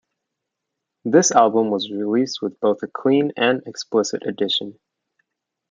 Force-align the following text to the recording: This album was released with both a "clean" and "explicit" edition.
This 1.05 1.29
album 1.31 1.69
was 1.69 1.91
released 1.91 2.39
with 2.41 2.59
both 2.59 2.81
a 2.81 2.87
"clean" 2.87 3.33
and 3.37 3.61
"explicit" 3.67 4.23
edition. 4.25 4.79